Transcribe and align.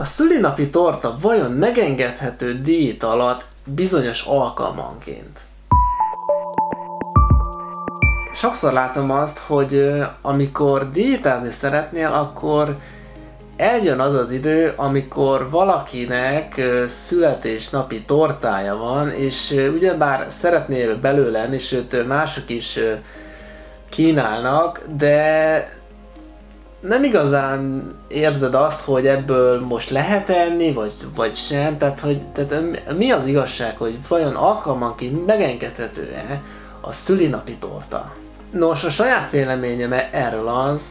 A 0.00 0.04
szülinapi 0.04 0.70
torta 0.70 1.16
vajon 1.20 1.52
megengedhető 1.52 2.60
diéta 2.60 3.10
alatt 3.10 3.44
bizonyos 3.64 4.22
alkalmanként? 4.22 5.40
Sokszor 8.32 8.72
látom 8.72 9.10
azt, 9.10 9.38
hogy 9.38 9.94
amikor 10.22 10.90
diétázni 10.90 11.50
szeretnél, 11.50 12.12
akkor 12.12 12.76
eljön 13.56 14.00
az 14.00 14.14
az 14.14 14.30
idő, 14.30 14.72
amikor 14.76 15.50
valakinek 15.50 16.60
születésnapi 16.86 18.02
tortája 18.02 18.76
van, 18.76 19.10
és 19.10 19.54
ugyebár 19.74 20.26
szeretnél 20.30 20.96
belőle 20.96 21.40
lenni, 21.40 21.58
sőt 21.58 22.06
mások 22.06 22.48
is 22.48 22.78
kínálnak, 23.88 24.80
de 24.96 25.77
nem 26.80 27.04
igazán 27.04 27.92
érzed 28.08 28.54
azt, 28.54 28.80
hogy 28.80 29.06
ebből 29.06 29.60
most 29.60 29.90
lehet 29.90 30.28
enni, 30.28 30.72
vagy, 30.72 30.92
vagy 31.14 31.34
sem, 31.34 31.78
tehát, 31.78 32.00
hogy, 32.00 32.22
tehát 32.32 32.82
mi 32.96 33.10
az 33.10 33.26
igazság, 33.26 33.76
hogy 33.76 33.98
vajon 34.08 34.34
alkalmanként 34.34 35.26
megengedhető-e 35.26 36.42
a 36.80 36.92
szülinapi 36.92 37.56
torta? 37.56 38.12
Nos, 38.52 38.84
a 38.84 38.90
saját 38.90 39.30
véleményem 39.30 39.94
erről 40.12 40.48
az, 40.48 40.90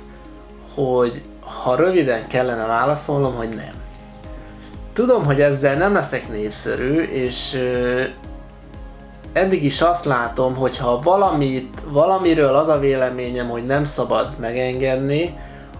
hogy 0.75 1.23
ha 1.63 1.75
röviden 1.75 2.27
kellene 2.27 2.65
válaszolnom, 2.65 3.35
hogy 3.35 3.49
nem. 3.49 3.73
Tudom, 4.93 5.25
hogy 5.25 5.41
ezzel 5.41 5.75
nem 5.75 5.93
leszek 5.93 6.29
népszerű, 6.29 7.01
és 7.01 7.61
eddig 9.33 9.63
is 9.63 9.81
azt 9.81 10.05
látom, 10.05 10.55
hogy 10.55 10.77
ha 10.77 10.99
valamit, 10.99 11.81
valamiről 11.85 12.55
az 12.55 12.67
a 12.67 12.79
véleményem, 12.79 13.49
hogy 13.49 13.65
nem 13.65 13.83
szabad 13.83 14.35
megengedni, 14.39 15.37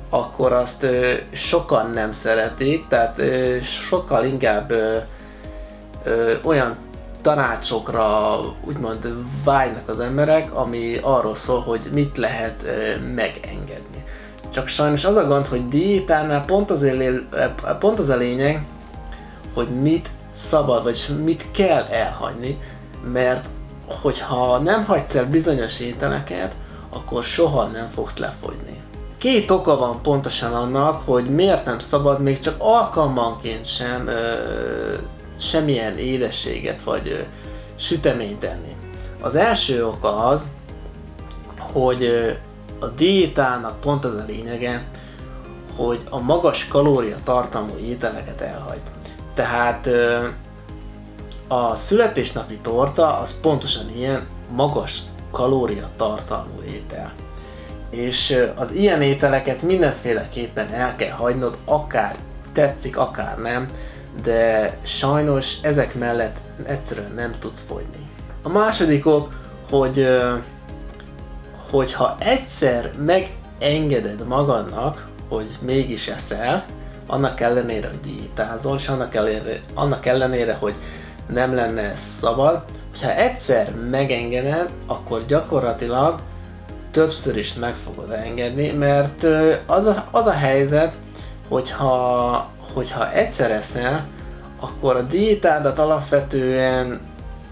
akkor 0.09 0.53
azt 0.53 0.84
ö, 0.84 1.13
sokan 1.31 1.89
nem 1.89 2.11
szeretik, 2.11 2.88
tehát 2.88 3.20
ö, 3.20 3.57
sokkal 3.61 4.25
inkább 4.25 4.71
ö, 4.71 4.97
ö, 6.03 6.33
olyan 6.43 6.75
tanácsokra 7.22 8.38
úgymond 8.66 9.13
vágynak 9.44 9.89
az 9.89 10.00
emberek, 10.00 10.53
ami 10.53 10.97
arról 11.02 11.35
szól, 11.35 11.61
hogy 11.61 11.89
mit 11.91 12.17
lehet 12.17 12.63
ö, 12.66 13.00
megengedni. 13.16 14.03
Csak 14.50 14.67
sajnos 14.67 15.05
az 15.05 15.16
a 15.16 15.25
gond, 15.25 15.45
hogy 15.45 15.67
diétánál 15.67 16.45
pont 16.45 16.72
az, 16.72 16.85
pont 17.80 18.00
az 18.00 18.09
a 18.09 18.16
lényeg, 18.16 18.66
hogy 19.53 19.67
mit 19.67 20.09
szabad, 20.35 20.83
vagy 20.83 21.05
mit 21.23 21.52
kell 21.52 21.83
elhagyni, 21.83 22.58
mert 23.13 23.45
hogyha 24.02 24.58
nem 24.58 24.85
hagysz 24.85 25.16
el 25.16 25.25
bizonyos 25.25 25.80
ételeket, 25.80 26.55
akkor 26.89 27.23
soha 27.23 27.66
nem 27.66 27.89
fogsz 27.94 28.17
lefogyni. 28.17 28.81
Két 29.17 29.51
oka 29.51 29.77
van 29.77 30.01
pontosan 30.01 30.53
annak, 30.53 31.01
hogy 31.05 31.29
miért 31.29 31.65
nem 31.65 31.79
szabad 31.79 32.21
még 32.21 32.39
csak 32.39 32.55
alkalmanként 32.57 33.65
sem 33.65 34.07
ö, 34.07 34.33
semmilyen 35.39 35.97
édességet 35.97 36.81
vagy 36.81 37.07
ö, 37.07 37.19
süteményt 37.75 38.43
enni. 38.43 38.75
Az 39.21 39.35
első 39.35 39.85
oka 39.85 40.15
az, 40.15 40.47
hogy 41.57 42.03
ö, 42.03 42.29
a 42.79 42.88
diétának 42.88 43.79
pont 43.79 44.05
az 44.05 44.13
a 44.13 44.23
lényege, 44.27 44.88
hogy 45.75 45.99
a 46.09 46.19
magas 46.19 46.67
kalóriatartalmú 46.67 47.75
ételeket 47.77 48.41
elhagy. 48.41 48.81
Tehát 49.33 49.88
ö, 49.88 50.27
a 51.47 51.75
születésnapi 51.75 52.57
torta 52.57 53.17
az 53.17 53.39
pontosan 53.39 53.89
ilyen 53.95 54.27
magas 54.55 55.01
kalóriatartalmú 55.31 56.61
étel 56.61 57.13
és 57.89 58.45
az 58.55 58.71
ilyen 58.71 59.02
ételeket 59.02 59.61
mindenféleképpen 59.61 60.73
el 60.73 60.95
kell 60.95 61.11
hagynod, 61.11 61.57
akár 61.66 62.16
tetszik, 62.53 62.97
akár 62.97 63.38
nem, 63.38 63.69
de 64.23 64.77
sajnos 64.83 65.57
ezek 65.61 65.95
mellett 65.95 66.38
egyszerűen 66.66 67.11
nem 67.16 67.35
tudsz 67.39 67.63
fogyni. 67.67 68.09
A 68.41 68.49
másodikok, 68.49 69.33
hogy 69.69 70.07
hogyha 71.69 72.16
egyszer 72.19 72.91
megengeded 72.97 74.28
magadnak, 74.28 75.07
hogy 75.29 75.47
mégis 75.62 76.07
eszel, 76.07 76.66
annak 77.07 77.39
ellenére, 77.39 77.88
hogy 77.88 78.00
diétázol, 78.00 78.75
és 78.78 78.88
annak 78.88 79.16
ellenére, 79.16 79.59
annak 79.73 80.06
ellenére, 80.06 80.53
hogy 80.53 80.75
nem 81.28 81.56
lenne 81.56 81.95
szabad, 81.95 82.63
hogyha 82.89 83.16
egyszer 83.16 83.73
megengeded, 83.89 84.69
akkor 84.85 85.25
gyakorlatilag 85.25 86.19
többször 86.97 87.38
is 87.38 87.53
meg 87.53 87.75
fogod 87.75 88.12
engedni, 88.12 88.72
mert 88.72 89.25
az 89.66 89.85
a, 89.85 90.08
az 90.12 90.25
a 90.25 90.31
helyzet, 90.31 90.94
hogyha, 91.47 92.50
hogyha 92.74 93.12
egyszer 93.12 93.52
eszel, 93.52 94.06
akkor 94.59 94.96
a 94.96 95.02
diétádat 95.02 95.80
alapvetően 95.80 97.02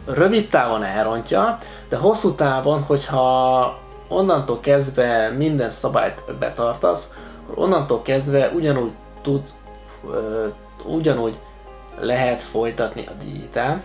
rövid 0.06 0.50
távon 0.50 0.84
elrontja, 0.84 1.58
de 1.90 1.98
hosszú 1.98 2.32
távon, 2.32 2.82
hogyha 2.82 3.80
onnantól 4.08 4.60
kezdve 4.60 5.30
minden 5.30 5.72
szabályt 5.72 6.22
betartasz, 6.40 7.12
akkor 7.44 7.64
onnantól 7.64 8.02
kezdve 8.02 8.52
ugyanúgy 8.56 8.92
tudsz, 9.22 9.54
ugyanúgy 10.86 11.38
lehet 12.00 12.44
folytatni 12.44 13.06
a 13.08 13.24
diétát, 13.24 13.84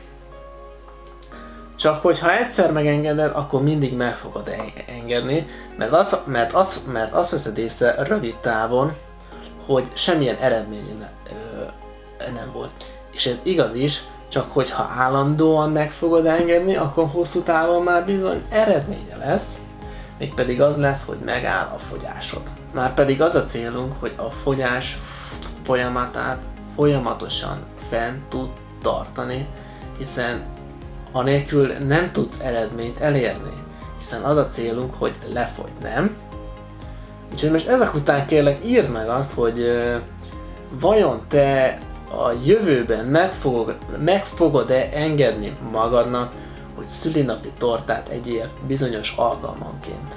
csak 1.81 2.03
hogyha 2.03 2.37
egyszer 2.37 2.73
megengeded, 2.73 3.33
akkor 3.35 3.63
mindig 3.63 3.97
meg 3.97 4.17
fogod 4.17 4.53
engedni, 4.87 5.47
mert, 5.79 5.93
az, 5.93 6.17
mert, 6.25 6.53
az, 6.53 6.81
mert 6.93 7.13
azt 7.13 7.31
veszed 7.31 7.59
észre 7.59 8.05
rövid 8.05 8.35
távon, 8.41 8.93
hogy 9.67 9.91
semmilyen 9.93 10.37
eredmény 10.37 10.99
ne, 10.99 11.09
ö, 11.31 12.31
nem 12.33 12.51
volt. 12.53 12.71
És 13.13 13.27
ez 13.27 13.37
igaz 13.43 13.75
is, 13.75 14.05
csak 14.29 14.53
hogyha 14.53 14.91
állandóan 14.97 15.71
meg 15.71 15.91
fogod 15.91 16.27
engedni, 16.27 16.77
akkor 16.77 17.09
hosszú 17.13 17.41
távon 17.41 17.83
már 17.83 18.05
bizony 18.05 18.43
eredménye 18.51 19.17
lesz, 19.17 19.59
mégpedig 20.19 20.61
az 20.61 20.77
lesz, 20.77 21.05
hogy 21.07 21.19
megáll 21.25 21.67
a 21.75 21.79
fogyásod. 21.79 22.43
Már 22.75 22.95
pedig 22.95 23.23
az 23.23 23.35
a 23.35 23.45
célunk, 23.45 23.93
hogy 24.01 24.15
a 24.17 24.31
fogyás 24.31 24.99
folyamatát 25.65 26.43
folyamatosan 26.75 27.59
fent 27.91 28.25
tud 28.29 28.49
tartani, 28.83 29.47
hiszen 29.99 30.59
anélkül 31.13 31.73
nem 31.73 32.11
tudsz 32.13 32.41
eredményt 32.41 33.01
elérni, 33.01 33.53
hiszen 33.99 34.23
az 34.23 34.37
a 34.37 34.47
célunk, 34.47 34.95
hogy 34.95 35.15
lefogy, 35.33 35.71
nem? 35.83 36.17
Úgyhogy 37.33 37.51
most 37.51 37.69
ezek 37.69 37.95
után 37.95 38.27
kérlek 38.27 38.65
írd 38.65 38.91
meg 38.91 39.09
azt, 39.09 39.33
hogy 39.33 39.59
uh, 39.59 39.97
vajon 40.81 41.21
te 41.29 41.79
a 42.11 42.33
jövőben 42.45 43.05
meg 43.05 43.33
fogod, 43.33 43.77
meg 44.05 44.25
fogod-e 44.25 44.89
engedni 44.93 45.57
magadnak, 45.73 46.33
hogy 46.75 46.87
szülinapi 46.87 47.53
tortát 47.59 48.09
egyél 48.09 48.51
bizonyos 48.67 49.15
alkalmanként. 49.17 50.15